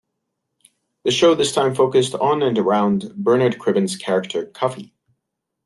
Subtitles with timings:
[1.03, 4.95] The show this time focused on and around Bernard Cribbins's character Cuffy.